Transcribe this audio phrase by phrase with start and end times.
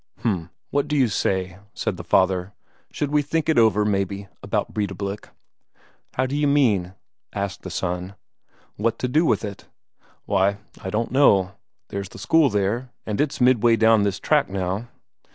[0.21, 2.53] "H'm what d'you say?" said the father.
[2.89, 5.29] "Should we think it over, maybe, about Breidablik?"
[6.15, 6.95] "How d'you mean?"
[7.33, 8.15] asked the son.
[8.77, 9.67] "What to do with it?"
[10.25, 11.51] "Why, I don't know.
[11.89, 14.87] There's the school there, and it's midway down this tract now."